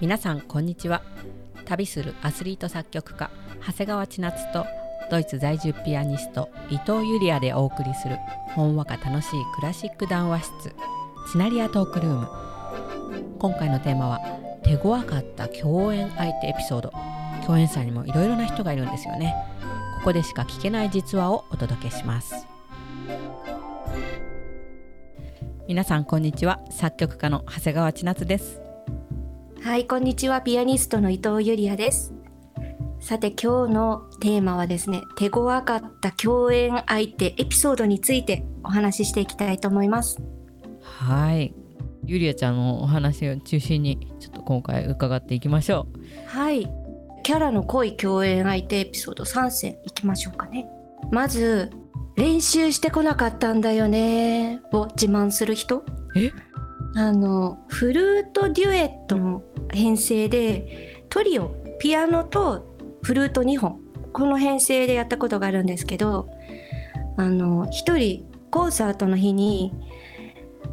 [0.00, 1.02] 皆さんこんにちは。
[1.64, 3.32] 旅するアスリート作曲家
[3.66, 4.64] 長谷川千夏と
[5.10, 8.16] ドイツ在住ピアニスト伊藤ユリアでお送りする
[8.54, 10.72] ほんわか楽しいクラシック談話室
[11.32, 12.28] シナリアトークルーム。
[13.40, 14.20] 今回のテーマは
[14.62, 16.92] 手強かった共演相手エピソード。
[17.44, 19.34] 共演者にもいろいろな人がいるんですよね。
[19.98, 22.46] ここでしか聞けない実話をお届けします。
[25.66, 26.60] 皆さんこんにちは。
[26.70, 28.67] 作曲家の長谷川千夏です。
[29.60, 30.40] はい、こんにちは。
[30.40, 32.14] ピアニストの伊藤ゆりやです。
[33.00, 40.22] さて、今日のテーマはですね、手強かった共演相手エピソードについてお話ししていきたいと思います。
[40.80, 41.54] はい
[42.06, 45.88] ゆりあちゃんのお話を中心にちょっと今回伺っていきましょ
[46.26, 46.70] はい。
[47.24, 50.66] キャラの濃い共演相手エピソード3選いきましょうかね。
[51.10, 51.70] まず、
[52.16, 55.84] 練習してこなかったんだよねを自慢する人。
[56.16, 56.30] え？
[56.96, 63.80] あの、フルートデュエットの編成で、トリオ、ピアノとフルート2本、
[64.12, 66.28] この編成でやったことがあるんですけど、
[67.16, 69.72] あの、一人コンサートの日に、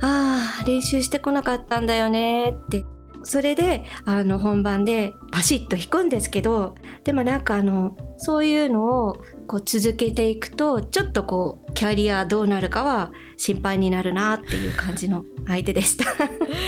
[0.01, 2.83] ああ、練習してこなかったんだよねって
[3.25, 16.05] それであの本番でバシッと弾くんですけどでもなんかあのそういうのをこう続けていくとちょっとこうキャリアどうなるかは心配になるなっていう感じの相手でした。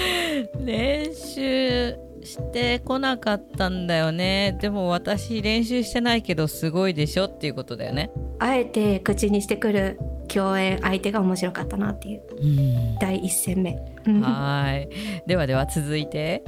[0.65, 1.95] 練習
[2.27, 4.57] してこなかったんだよね。
[4.61, 8.11] でも私練習してないけどすごいでしょっていうことだよね。
[8.39, 12.21] あえて口にしてくる共演相手が面白かったなっていう。
[12.39, 12.95] うん。
[12.99, 13.75] 第一戦目。
[14.05, 14.21] うん。
[14.21, 14.89] はい。
[15.25, 16.43] ではでは続いて。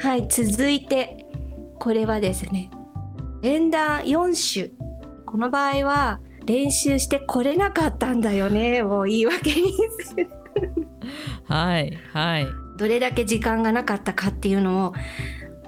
[0.00, 1.24] はい続いて。
[1.78, 2.70] これはですね。
[3.42, 4.70] 演談4種。
[5.24, 9.72] この場合は練習してこれなかったんだよねを言い訳に
[10.04, 10.28] する。
[11.44, 12.46] はいはい
[12.80, 14.94] どれだけ時間がなかったかっていうのを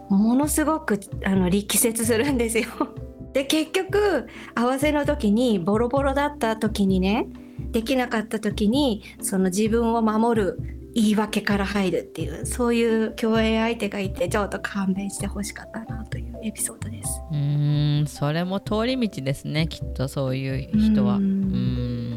[0.08, 2.64] ものすごくあの力説するんですよ。
[3.34, 7.27] で結局合わせの時にボロボロだった時にね
[7.70, 10.58] できなかった時にその自分を守る
[10.95, 17.22] 言い訳から入るっていうそういう共演相手がいてちょっと勘弁してほしかったなというエピソードです。
[17.30, 22.12] うーんそれも通り道ですねきっとそういう人はうん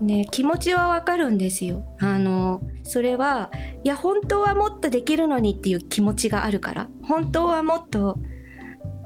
[0.00, 1.84] ね気持ちはわかるんですよ。
[1.98, 3.50] あのそれは
[3.84, 6.88] いや本当はもっとできるのにっていう気持ちがあるから。
[7.02, 8.18] 本当はもっと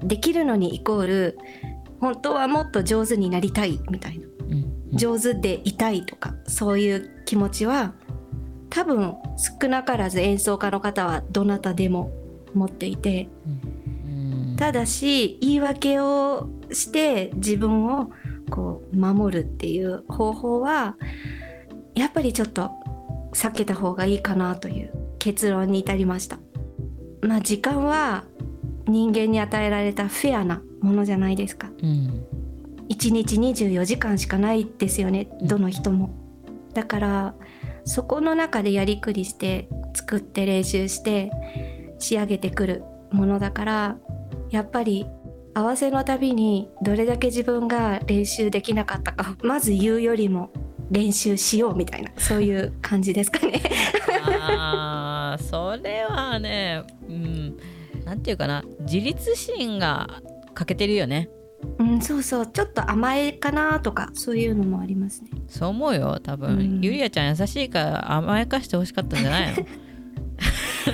[0.04, 1.38] できるのにイコール
[2.00, 4.26] 本当はもっと上手になりたいみたいな。
[4.26, 4.96] うん。
[4.96, 7.94] 上手でいたいとかそういう気持ちは
[8.70, 12.12] 多分少なからず演奏家の方はどなたでも
[12.54, 13.28] 持っていて。
[13.44, 14.56] うん。
[14.56, 18.12] ただし言い訳をして自分を
[18.48, 20.96] こう守るっていう方法は
[21.96, 22.70] やっぱりちょっと
[23.32, 26.38] 避けた方がいいかなという結論に至りました。
[27.22, 28.24] まあ時間は
[28.86, 31.70] 人間に与えられたフェアなものじゃないですか。
[31.82, 32.26] うん
[32.88, 36.14] 1日24時間しかないですよねどの人も。
[36.74, 37.34] だから
[37.84, 41.30] そこの中でやりくりして作って練習して
[41.98, 43.96] 仕上げてくるものだから
[44.50, 45.06] やっぱり
[45.54, 50.50] 合わせのたびにどれだけ自分が練習できなかったかまず言うよりも
[50.92, 53.60] 練習しようみたいなそういう感じですかね。
[54.40, 57.56] あーそれはねうん
[58.04, 60.08] なんていうかな自立心が
[60.54, 61.28] 欠けてるよね
[61.78, 65.30] うん、そうそうちょっと甘えかなとかそういうのもありますね。
[65.48, 69.64] そう思うよ多分、うんゆりあちゃん優しいから甘やかしてほしかったんじゃないの？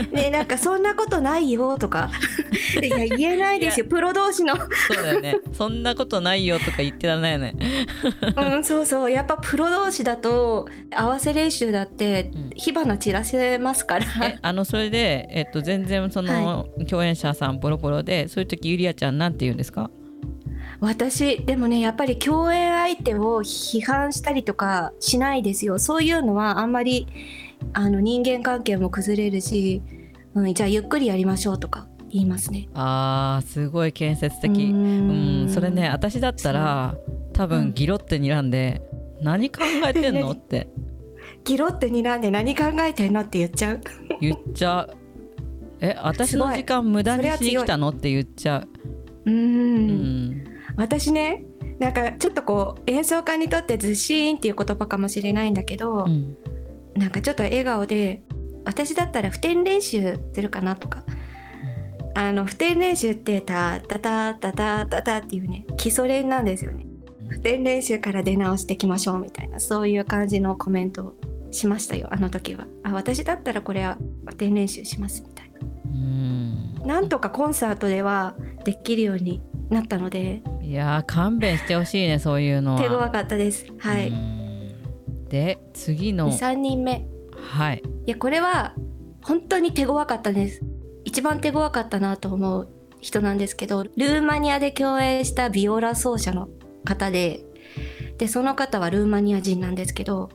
[0.12, 2.10] ねなんかそんなことないよとか。
[2.82, 3.86] いや言えないですよ。
[3.86, 4.54] プロ同士の。
[4.56, 4.62] そ
[4.98, 5.36] うだよね。
[5.52, 7.54] そんなことないよとか言ってらんないよね。
[8.36, 9.10] うん、そうそう。
[9.10, 12.50] やっぱプロ同士だと合わせ練習だってうん。
[12.54, 19.90] 火花散らせますから、えあのそれで、えっと、全然その、共演者さんボロボロでそういう時ゆりあちゃんなんて言うんですか？
[20.80, 25.78] 私でもねやっぱり共演相手を批判したりとかしないですよ。
[25.78, 27.06] そういうのはあんまり
[27.72, 29.82] あの人間関係も崩れるし、
[30.34, 32.68] うん、じゃあゆっくりやりましょうとか言いますね。
[32.74, 34.50] あーすごい建設的。
[34.50, 35.44] ううん。
[35.46, 36.96] んそれね私だったら
[37.32, 37.50] 多うん。
[37.50, 38.82] 分ギロって睨んで、
[39.20, 40.30] 何考えてんの？
[40.32, 40.68] って。
[41.44, 43.80] ギロって睨んで何考えてんのって言っちゃう。
[44.20, 44.96] 言っちゃう。
[45.80, 47.90] え私の時間無駄にしに来たの？
[47.90, 48.64] って言っちゃ
[49.26, 49.34] う、うん。
[49.34, 49.38] う
[49.92, 50.44] ん、
[50.76, 51.44] 私ね
[51.78, 56.36] なんかちょっとこう演奏家にとってずしーんっていう言葉かもしれないんだけど、うん
[56.98, 58.22] なんかちょっと笑顔で
[58.64, 61.04] 私だったら普天練習するかなとか、
[62.14, 66.84] あの普天練習ってタタタタタタタっていうね基礎練なんですよね。
[67.28, 71.14] 普天練習から出直していきましょうみたいなそういう感じのコメントを
[71.50, 72.66] しましたよあの時は。
[72.82, 73.96] あ私だったらこれは
[74.26, 75.58] 普天練習しますみたいな。
[75.92, 76.82] うん。
[76.84, 78.34] なんとかコンサートでは
[78.64, 79.40] できるように
[79.70, 80.42] なったので。
[80.62, 82.80] いやー勘弁してほしいねそういうのは。
[82.82, 83.66] 手強かったです。
[83.78, 84.08] はい。
[84.08, 84.37] うん
[85.28, 86.30] で次の。
[86.30, 87.06] 3人目。
[87.36, 87.82] はい。
[88.06, 88.74] いやこれは
[89.22, 90.62] 本当に手強かったです。
[91.04, 92.68] 一番手強かったなと思う
[93.00, 96.48] 人なんですけどルーマニアで共演したビオラ奏者の
[96.84, 97.40] 方で
[98.18, 100.30] でその方はルーマニア人なんですけど。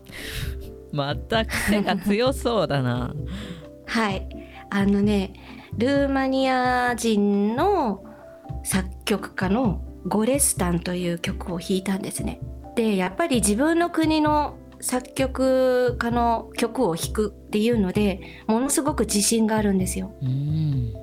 [0.92, 3.13] また癖が強そうだな。
[3.88, 4.28] はい。
[4.69, 5.34] あのね
[5.78, 8.04] ルーマニア人の
[8.63, 12.40] 作曲家のゴレスタンという曲を弾いたんですね。
[12.75, 20.13] でやっぱり自分の国の作曲家の曲を弾くっていうのでものすごく自信があるんですよ。
[20.21, 20.94] うん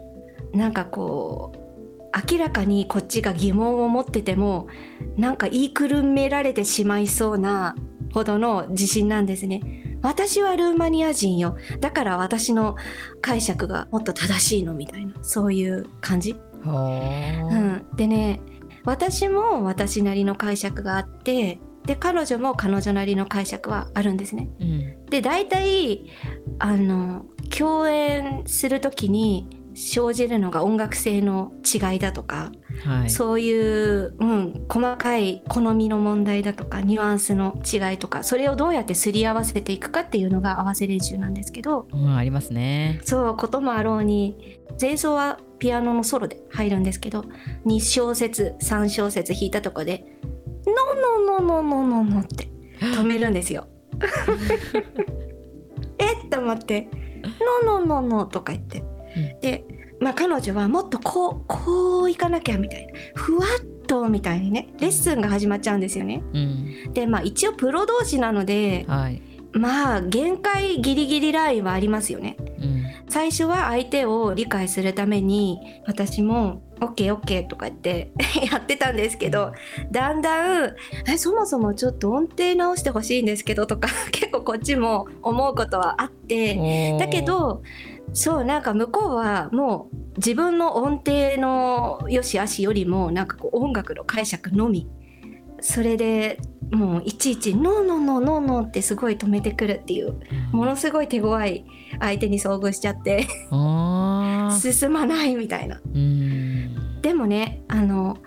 [0.52, 4.66] なんかこう明らかにこっちが疑問を持ってても
[5.16, 7.74] なんか言いくるめられてしまいそうな
[8.12, 9.96] ほどの自信なんですね。
[10.02, 12.76] 私はルーマニア人よだから私の
[13.20, 16.34] 解釈がもっと正しいのみたいなそういう感じ。
[16.64, 18.40] ほうーん、でね
[18.84, 24.48] 私も私なりの解釈があってで彼女も彼女なりの解釈はあるんですね。
[24.60, 25.06] うん。
[25.06, 26.06] で大体
[26.58, 32.52] あの共演する時に生じるのが音楽性の違いだとか、
[32.84, 33.10] はい。
[33.10, 43.00] そういう、うん、細かい好みの問題だとかニュアンスの違いとかそれをどうやってすり合わせていくかっていうのが合わせ練習なんですけどうん、ありますね。
[43.04, 47.24] そうこともあろうに前奏はピアノのソロで入るんですけど
[47.66, 50.04] 2小節3小節弾いたとこで
[50.70, 52.50] 「ノノノノノノノ」って。
[52.80, 53.66] 止めるんですよ。
[55.98, 56.88] えっと思って
[57.64, 58.82] 「ノノノノ」とか言って、
[59.16, 59.40] うん。
[59.40, 59.64] で、
[60.00, 62.92] まあ、彼女はもっとこうこういかなきゃみたいな。
[63.14, 66.22] ふわっとみたいにねレッスンが始まっちゃうんですよね。
[66.32, 66.92] うん。
[66.92, 69.20] でまあ一応プロ同士なのではい。
[69.52, 72.36] まあ限界ギリギリラインはありますよね。
[72.38, 72.84] うん。
[73.08, 78.12] 最初は相手を理解するために私も OKOK とか言って
[78.50, 79.52] やってたんですけど
[79.90, 80.74] だんだん
[81.06, 87.62] えそもそもちょっと音程直してほしいんですけどとか 結構こっちも思うことはあってだけど
[88.12, 94.88] そうなんか向こうはもう自分の音程の良し悪しよりもなんかこう音楽の解釈のみ。
[95.62, 96.38] それで
[96.70, 100.14] もういちいち「ノーノーノーノーノー」ってすごい止めてくるっていう
[100.52, 101.64] ものすごい手強い
[101.98, 103.26] 相手に遭遇しちゃって
[104.58, 105.80] 進まないみたいな。
[105.94, 106.49] うん
[107.02, 108.18] でもねあの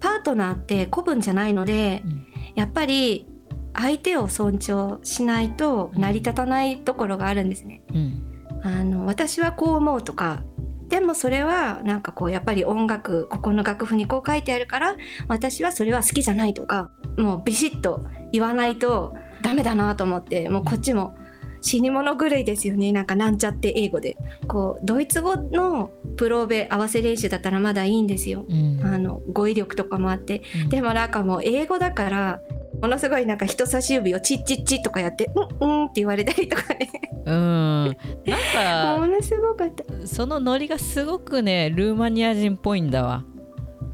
[0.00, 2.26] パートナーって古文じゃないのでうん。
[2.54, 3.26] やっぱり
[3.74, 7.82] 相手を尊重しないと成り立たないところがあるんですね。
[7.94, 8.22] うん。
[8.62, 10.42] あの私はこう思うとか
[10.88, 14.96] でもそれはなんかこうやっぱり音楽ここの楽譜にこう書いてあるから
[15.28, 21.14] 私はそれは好きじゃないとかもうビシッと言わないとダメだなと思ってもうこっちも
[21.60, 22.92] 死に物狂いですよね。
[22.92, 24.16] なんかなんちゃって英語で。
[24.48, 28.44] こうドイツ語のプローベ合わせ練習だったらまだいいんですよ。
[28.48, 28.80] うん。
[28.82, 30.42] あの語彙力とかもあって。
[30.64, 30.68] うん。
[30.68, 32.40] でもなんかもう英語だから
[32.80, 35.30] ものすごいなんか人差し指をチッチッチッとかやって
[35.60, 36.90] うんうんって言われたりとかね。
[37.26, 37.84] うん。
[37.84, 39.84] なんか ものすごかった。
[40.06, 43.24] そのノリがすごくねルーマニア人っぽいんだわ。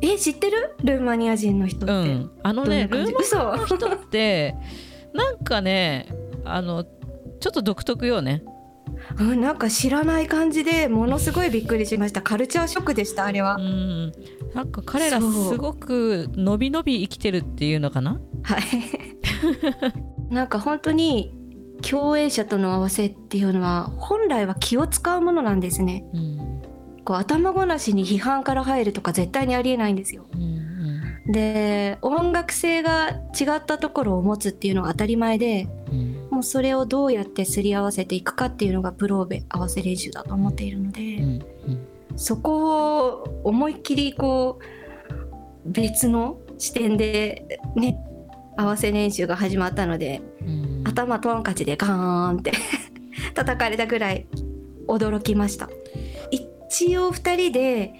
[0.00, 0.74] え知ってる？
[0.84, 2.30] ルーマニア人の人って、うん。
[2.42, 3.14] あのねルーマニ
[3.54, 4.54] アの人って
[5.12, 6.06] なんかね
[6.44, 6.84] あの
[7.40, 8.42] ちょっと独特よね。
[9.18, 12.22] うん、なんか知らない感じでものすごいびっくりしました。
[12.22, 14.12] カルチャーショックでしたあれは、うん。
[14.54, 18.20] なんか彼らすごくのびのび生きてるっていうのかな？
[18.42, 18.62] はい。
[20.32, 21.34] なんか本当に
[21.88, 26.04] 共演者との合わせっていうのは本来は気を使うものなんですね。
[26.14, 26.62] うん。
[27.04, 30.26] こう頭ごなしに批判から入るとか絶対にありえないんですよ。
[30.34, 30.56] うん
[31.28, 35.68] で音楽性が違ったところを持つっていうのは当たり前で。
[35.90, 41.86] うんもうそれをどうやってすり合わせていくかっていうのがプローベ合わせ練習だと思っているので、うんうん
[42.18, 47.98] そこを思いっきりこう別の視点でね
[48.56, 50.84] 合わせ練習が始まったのでうん。
[50.86, 52.52] 頭トンカチでガーンって
[53.34, 54.26] 叩かれたぐらい
[54.88, 55.68] 驚きました。
[56.30, 57.92] 一応2人で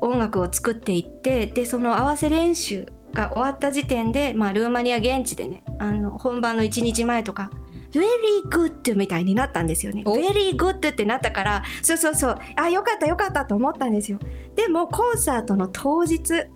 [0.00, 7.50] 音楽を作っていってでその合わせ練習が終わった時点で、まあ、ルーマニア現地でねあの本番の1日前とか
[7.92, 8.04] Very
[8.50, 10.02] good みたいになったんですよね。
[10.04, 14.18] お Very good ってなったからそうそうそうあよかったよかったと思ったんですよ。
[14.54, 16.46] でもコンサートの当日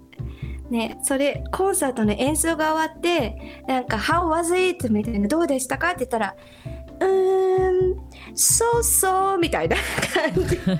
[0.70, 6.34] ね、それコンサートの演奏が終わってなんか「How was it?」みたいな「どうでしたか?」って言ったら
[7.00, 7.96] 「うーん
[8.34, 9.76] そうそう」みたいな
[10.14, 10.58] 感じ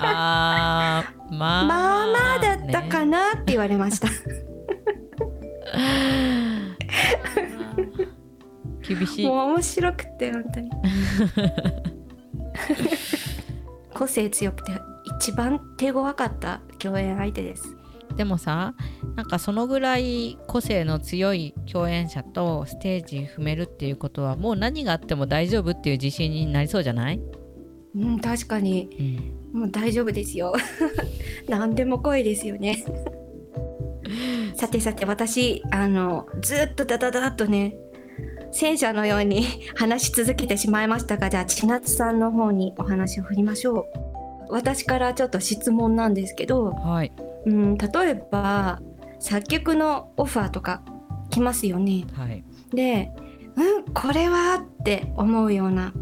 [0.00, 4.08] あーまあまあまあだったかなって言われました。
[8.86, 9.26] 厳しい。
[9.26, 10.70] もう面白くて本当に。
[13.94, 14.72] 個性強くて
[15.16, 17.76] 一番手強かった共演相手です。
[18.16, 18.74] でもさ
[19.16, 27.20] なんかそのぐらい個性の強い共演者とステージ踏めるっていうことはもう何があっても大丈夫っていう自信になりそうじゃない、
[27.96, 28.88] うん確かに、
[29.52, 30.52] うん、もう大丈夫ですよ。
[31.48, 32.84] 何でも声ですよね。
[34.54, 37.76] さてさて私あのずっとダダダッとね
[38.54, 43.84] 戦車のように 話し続けてしまいましたがじゃあ千夏さんの方にお話を振りましょう
[44.48, 47.12] 私からちょっと質問なんですけど、はい、
[47.46, 48.80] うん、例えば
[49.18, 50.82] 作曲のオファーとか
[51.30, 52.04] 来ますよね。
[52.12, 53.10] はい、で、
[53.56, 55.92] うん、これはって思うような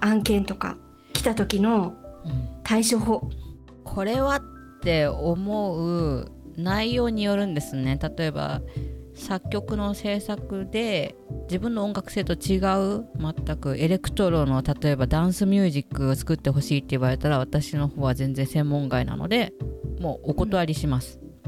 [0.00, 0.76] 案件とか
[1.12, 1.94] 来た時の
[2.64, 3.22] 対処法。
[3.22, 3.30] うん、
[3.84, 4.42] これはっ
[4.82, 7.98] て思う内容によるんですね。
[8.16, 8.60] 例えば
[9.22, 11.14] 作曲の制作で
[11.44, 12.58] 自分の音楽性と違
[12.98, 19.52] う全くエレクトロの例えばダンスミュージックを作ってほしいって言われたら私の方は全然専門外なので
[20.00, 21.20] もうお断りします。
[21.22, 21.46] う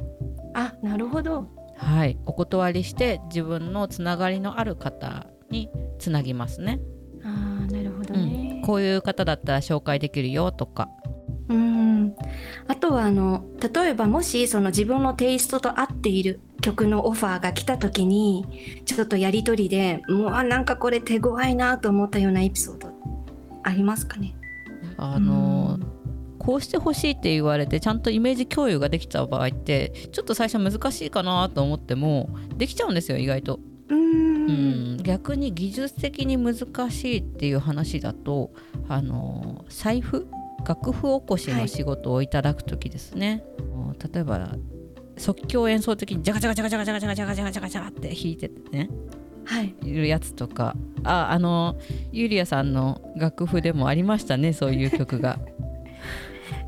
[0.52, 1.48] ん、あなるほど。
[1.76, 6.80] はいお断りして自分のつながりのある方につなぎますね。
[7.24, 10.88] あなるほどね、うん、こういう方だったら紹介できるよとか。
[11.48, 12.14] うん
[12.68, 22.88] あとはあの例えばもしその自分のテイストと合っている曲のオファーが来た時にちょっとやり取りでもうなんかこれ手強いなと思ったようなエピソード
[23.62, 24.34] ありますかね？
[24.96, 25.94] あのー
[26.38, 32.28] こうしてほしいって言われてちゃんとイメージ共有ができた場合ってちょっと最初難しいかなと思っても
[32.58, 33.60] できちゃうんですよ意外と。
[33.88, 34.98] うん。
[35.02, 38.52] 逆に技術的に難しいっていう話だと
[38.88, 40.26] あの財布？
[40.66, 43.42] 楽譜起こしの仕事をいただく時ですね、
[43.74, 44.54] はい、例えば
[45.16, 48.90] 即興演奏的にジャカジャカジャカジャカジャカジャカジャカジャカジャカって弾いててね
[49.44, 51.76] はいいるやつとかああの
[52.12, 55.38] ユリアさんの楽譜でもありましたねそういう曲が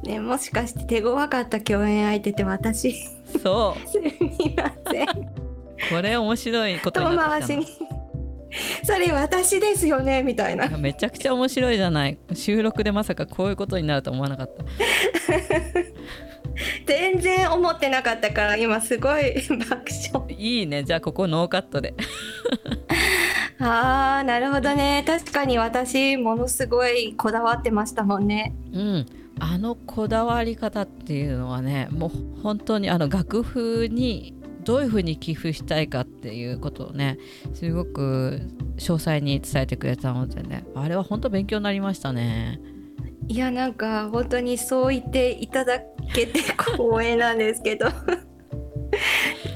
[0.04, 2.94] ねもしかして手強かった共演相手って私
[3.42, 7.86] そうすみませんこれ面白いことになってきた
[8.84, 14.64] それ私ですよねみたいなめちゃくちゃ面白いじゃない収録でまさかこういうことになると思わなかった
[16.86, 19.34] 全然思ってなかったから今すごい
[19.68, 20.34] 爆笑。
[20.36, 20.84] いいね。
[20.84, 21.94] じゃあここノーカットで。
[23.58, 25.02] あーなるほどね。
[25.06, 28.54] 確かに私ものすごいこだわってましたもんね。
[28.72, 29.06] うん。
[29.38, 32.10] あのこだわり方っていうのはねもう
[32.42, 34.34] 本当にあの楽譜に
[34.64, 37.18] どういうふうに寄付したいかっていうことをね
[37.54, 38.40] すごく
[38.78, 42.60] 詳細に伝えてくれたのでねあれは本当勉強になりましたね。
[43.28, 45.80] いやなんか本当にそう言っていただ
[46.14, 47.86] けて光栄なんですけど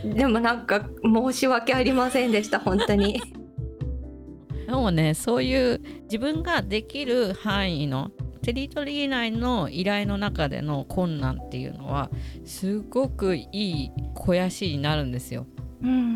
[0.04, 3.20] でもなんか申し訳ありませんでした本当に。
[4.66, 8.12] でもねそういう自分ができる範囲の
[8.42, 12.10] テリトリー内の依頼の中での困難っていうのは
[12.44, 15.46] すごくいい肥やしになるんですよ。
[15.82, 16.10] うんうんうん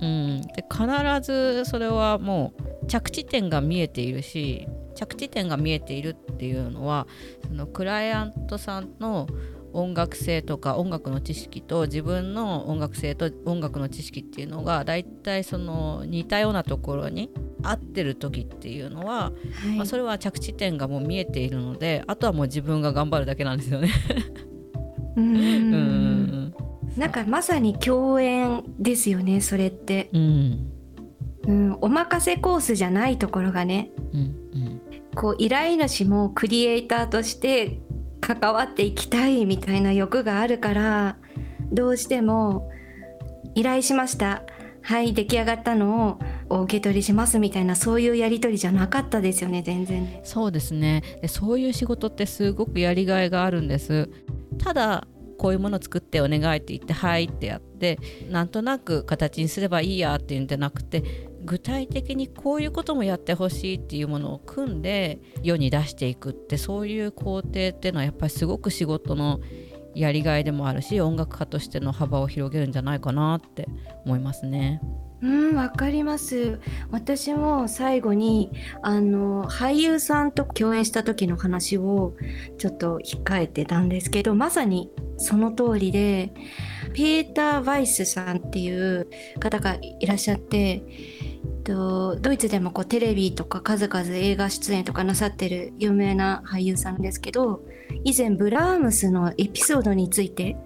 [0.00, 0.06] う
[0.38, 0.86] ん、で必
[1.20, 7.06] ずそれはもう着地点が見えているし着地点が見えているっていうのは
[7.46, 9.26] そのクライアントさんの
[9.72, 17.30] 音楽性とか音楽の知識と自分の音楽性と音楽の知識っていうのがだいたいその似たようなところに
[17.62, 19.32] 合ってる時っていうのは、は
[19.72, 23.90] い、まあ、それは着地点がもう見えているのであとはもう自分が頑張るだけなんですよね。
[25.16, 26.54] うん。
[26.96, 30.72] なんかまさに共演ですよねそれって、うん、
[31.46, 34.41] うん、お任せコースじゃないところがね、うんうん、
[35.14, 37.80] こう依頼主もクリエイターとして
[38.20, 41.16] 関わっていきたいみたいな欲があるから
[41.72, 42.70] どうしても
[43.54, 44.42] 依頼しました。
[44.84, 50.20] はい出来上がったのをお受け取りしますみたいなそういうやり取りじゃなかったですよね全然。
[50.24, 51.02] そうですね。
[51.22, 54.10] でそういう仕事ってすごくやりがいがあるんです。
[54.58, 55.06] ただ
[55.38, 57.98] こういうものを作ってお願いって言ってはいってやって
[58.30, 69.40] なんとなく形にすればいいやっていうんじゃなくて具体的にこういうこともやってほしいっていうものを組んで世に出していくってそういう工程っていうのはやっぱりすごく仕事の
[69.94, 73.68] やりがいでもあるし音楽家としての幅を広げるんじゃないかなって
[74.04, 74.80] 思いますね。
[75.22, 78.50] うんわかります私も最後に
[78.82, 82.16] あの俳優さんと共演した時の話を
[82.58, 86.34] ちょっと控えてたんですけどまさにその通りで
[86.92, 89.08] ピーター・ヴァイスさんっていう
[89.38, 90.82] 方がいらっしゃって
[91.64, 97.62] とドイツでもこうテレビとか数々映画出演とかなさってる有名な俳優さんですけど
[98.04, 100.56] 以前ブラームスのエピソードについて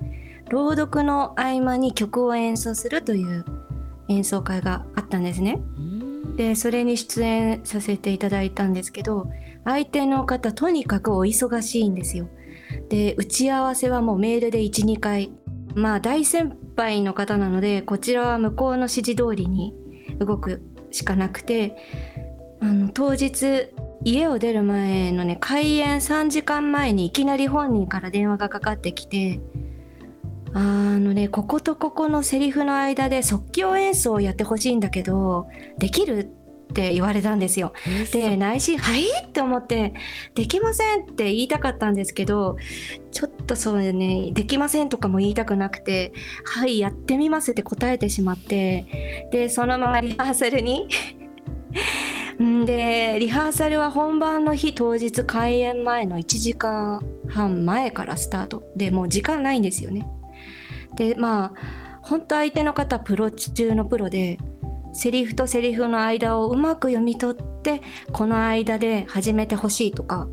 [0.48, 3.44] 朗読の合間に曲を演奏するという
[4.08, 5.58] 演奏会があったんですね。
[6.36, 9.26] でそれに出演させていただいたんですけど
[9.64, 12.28] 相手の方とにかくお忙しいんですよ。
[12.88, 15.32] で打ち合わせはもうメールで12回
[15.76, 19.74] まあ大先輩の方なのでこちらは向こうの指示通りに
[20.18, 21.76] 動くしかなくて
[22.60, 23.68] あの当日
[24.02, 29.40] 家を出る前のね開演3時間前にいきなり本人から電話がかかってきて
[30.54, 30.60] あ
[30.98, 35.46] のねこことここのセリフの間で即興演奏をやってほしいんだけど
[35.78, 36.35] できる？
[36.70, 37.72] って言われたんですよ。
[38.12, 39.94] で内心「はい?」って思って
[40.34, 42.56] 「できません」って言いたかったんですけど
[43.12, 46.12] ちょっとそうね「できません」とかも言いたくなくて
[46.44, 50.88] 「はいやってみます」って答えてしまってでそのままリハーサルに
[52.66, 60.06] でリハーサルは本番の日当日開演前の1時間半前からスタートでもう時間ないんですよね。
[60.96, 64.38] でまあ本当相手の方プロ中のプロで
[64.96, 70.26] セリフとセリフの間をうまく読み取ってこの間で始めてほしいとか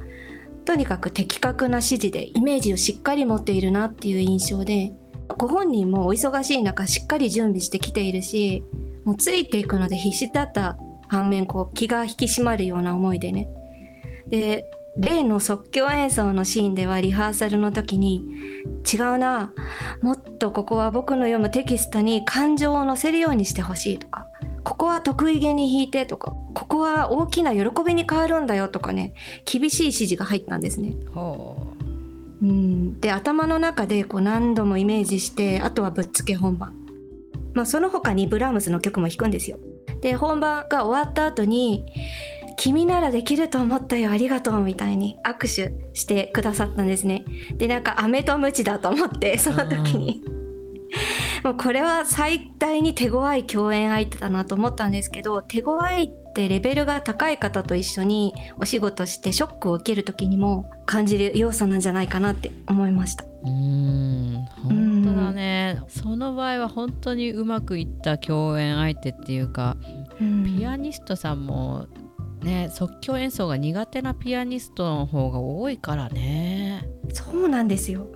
[0.63, 4.93] とにかく的確な指示でイメージをしっかり持っているなっていう印象で
[5.27, 8.63] ご本人もお忙しい中しっかり準備してきているし
[9.03, 10.77] もうついていくので必死だった
[11.09, 13.49] 反面こう気が引き締まるような思いでね。
[14.29, 14.65] で
[14.97, 18.23] 例の即興演奏のシーンではリハーサルの時に
[18.91, 19.51] 違うな
[20.01, 24.27] もっとここは僕の読むテキストに感情を乗せるようにしてほしいとか
[24.63, 29.13] ここは得意げに弾いてとかここは大きな喜びに変わるんだよとかね
[29.45, 30.95] 厳しい指示が入ったんですね。
[31.15, 32.45] う。
[32.45, 36.73] ん、で頭の中でこう何度もイメージしてあとはぶっつけ本番、
[37.53, 39.57] まあ、その他にブラームスの曲も弾くんですよ。
[40.01, 41.85] で本番が終わった後に
[42.57, 47.25] 君ならできると思ったよありがとうみたいに握手してくださったんですね。
[47.55, 50.23] でなんか飴と鞭だと思ってその時に
[51.43, 63.25] もうこれは最大に手強い共演相手だなと思ったんですけど手強いってレベルが高い方と一緒にお仕事してショックを受ける時にも感じる要素なんじゃないかなって思いました。
[63.45, 64.45] うん。
[64.63, 69.77] 本当だね、その場合は本当にうまくいった共演相手っていうか、
[70.19, 71.87] ピアニストさんも
[72.41, 76.87] ね即興演奏が苦手なピアニストの方が多いからね。
[77.13, 78.07] そうなんですよ、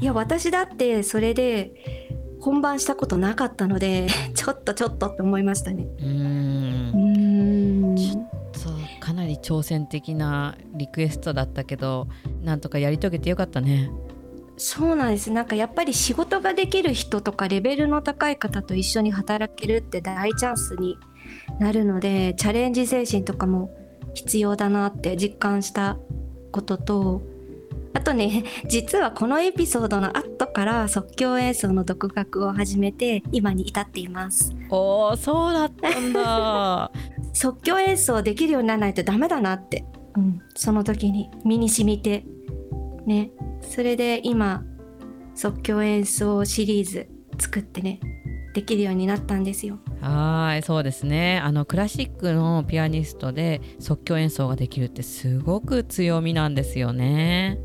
[0.00, 2.09] いや私だってそれで
[2.40, 5.86] 本番したことなかったので ちょっとちょっとって思いましたね。
[6.02, 7.96] うん。
[7.96, 12.08] ちょっとかなり挑戦的なリクエストだったけど
[12.42, 13.90] なんとかやり遂げてよかったね。
[14.56, 15.30] そうなんです。
[15.30, 20.98] なんかやっぱり仕事ができる人とかレベルの高い方と一緒に働けるって大チャンスに
[21.58, 23.74] なるのでチャレンジ精神とかも
[24.12, 25.96] 必要だなって実感した
[26.52, 27.22] ことと
[27.92, 34.54] あとね実はこのエピソードの後から即興演奏の独学を始めて今に至っています。
[34.70, 36.90] おーそうだったんだ。
[37.32, 39.84] 即興演奏できるようにならないとダメだなって、
[40.16, 42.24] うん、その時に身に染みて
[43.06, 43.30] ね。
[43.62, 44.64] それで今
[45.34, 48.00] 即興演奏シリーズ作ってね
[48.52, 49.78] できるようになったんですよ。
[50.00, 51.40] はいそうですね。
[51.42, 57.58] あのクラシックのピアニストで即興演奏ができるってすごく強みなんですよね。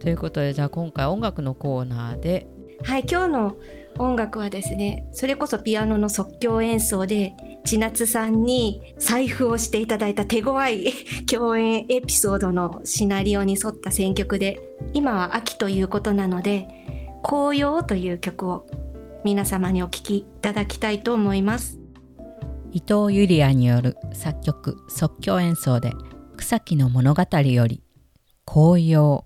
[0.00, 2.46] ということでじゃあ今回音楽のコーナーで。
[2.82, 3.56] はい今日の
[3.98, 10.92] 音楽はですねそれこそピアノの即興演奏で千夏さんに財布をしていただいた手強い
[11.26, 14.60] 共演エピソードのシナリオに沿った選曲で
[14.92, 16.68] 今は秋ということなので
[17.24, 18.66] 「紅葉」という曲を
[19.24, 21.80] 皆様にお聴きいただきたいと思います。
[22.72, 25.94] 伊藤ゆりあによる作曲即興演奏で
[26.36, 27.82] 草木の物語より
[28.44, 29.25] 紅葉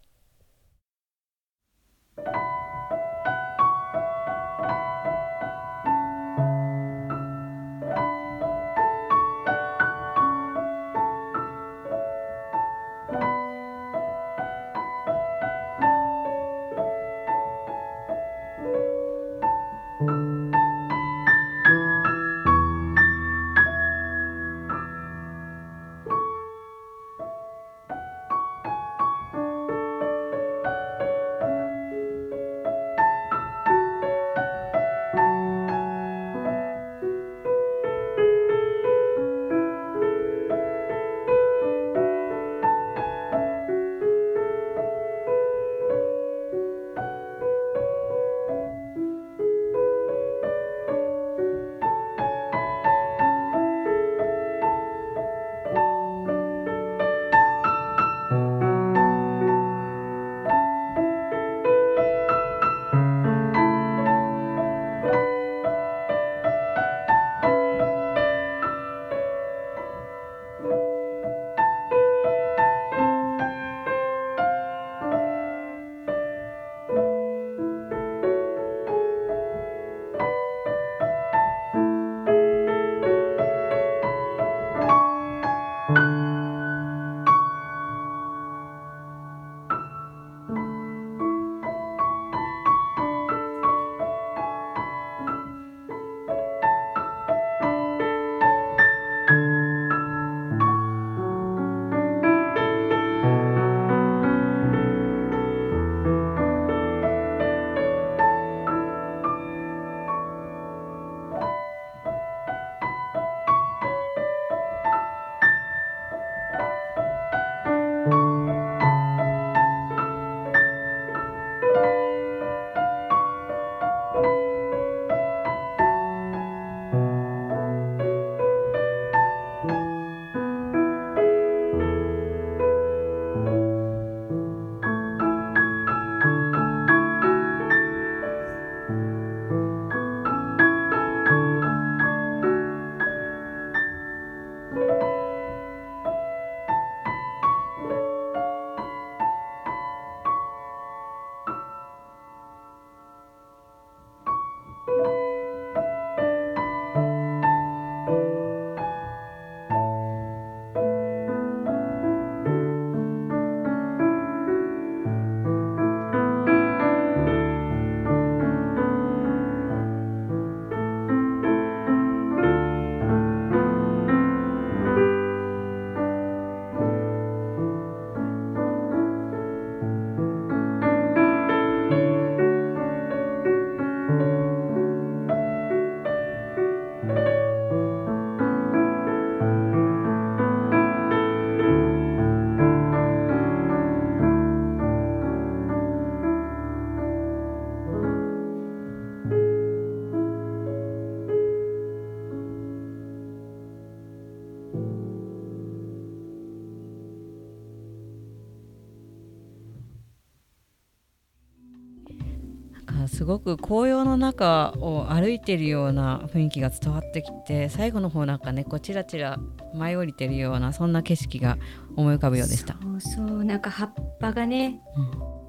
[213.08, 219.38] すごく紅葉の中を歩いてるような雰囲気が伝わってきて最後の方なんかねこうチラチラ
[219.74, 221.58] 舞い降りてるようなそんな景色が
[221.96, 222.76] 思い浮かぶようでした。
[222.82, 224.80] そうそうなんか葉っぱがね、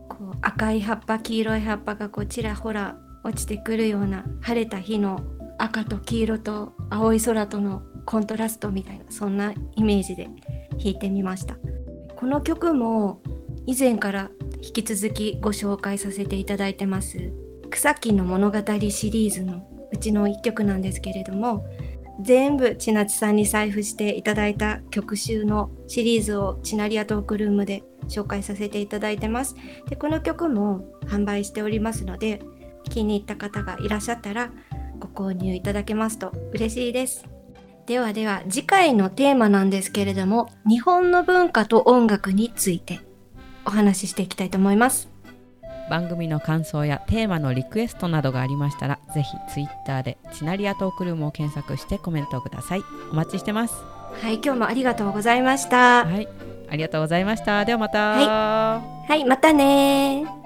[0.09, 5.21] こう赤い葉っぱ黄色い葉っぱがこうちらほら落ちてくるような晴れた日の
[5.57, 10.25] 赤と黄色と青い空とのコントラストみたいなそんなイメージで
[10.71, 11.55] 弾いてみました。
[12.15, 13.21] この曲も
[13.65, 14.29] 以前から
[14.63, 17.31] 引き続きご紹介させていただいてます
[17.71, 21.65] 草木の物語シリーズのうちの一曲なんですけれども
[22.21, 29.55] 全部千夏さんに財布していただいた曲集のシリーズをチナリアトークルームで紹介させていただいてます。
[29.89, 32.41] でこの曲も販売しておりますので
[32.89, 34.51] 気に入った方がいらっしゃったら
[34.99, 37.25] ご購入いただけますと嬉しいです。
[37.87, 42.99] ではでは次回のテーマなんですけれども日本の文化と音楽について
[43.65, 45.10] お話ししていきたいと思います。
[45.91, 52.81] 番組の感想やテーマのリクエストなどがありましたらぜひツイッターでチナリアトークルームを検索してコメントをください。
[53.11, 53.73] お待ちしてます。
[53.73, 56.05] はい今日もありがとうございました。
[56.05, 56.29] はい
[56.69, 57.65] ありがとうございました。
[57.65, 57.99] ではまた。
[57.99, 59.25] はい。
[59.25, 60.40] またね